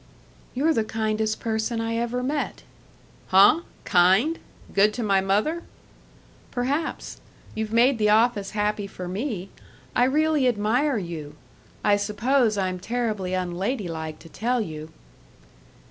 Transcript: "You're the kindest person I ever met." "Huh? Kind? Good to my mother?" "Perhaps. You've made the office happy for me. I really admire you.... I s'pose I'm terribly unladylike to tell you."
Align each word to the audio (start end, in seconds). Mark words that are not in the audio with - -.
"You're 0.55 0.73
the 0.73 0.83
kindest 0.83 1.39
person 1.39 1.79
I 1.79 1.95
ever 1.97 2.23
met." 2.23 2.63
"Huh? 3.27 3.61
Kind? 3.85 4.39
Good 4.73 4.95
to 4.95 5.03
my 5.03 5.21
mother?" 5.21 5.61
"Perhaps. 6.49 7.21
You've 7.53 7.71
made 7.71 7.99
the 7.99 8.09
office 8.09 8.49
happy 8.57 8.87
for 8.87 9.07
me. 9.07 9.51
I 9.95 10.05
really 10.05 10.47
admire 10.47 10.97
you.... 10.97 11.35
I 11.83 11.97
s'pose 11.97 12.57
I'm 12.57 12.79
terribly 12.79 13.35
unladylike 13.35 14.17
to 14.17 14.29
tell 14.29 14.59
you." 14.59 14.89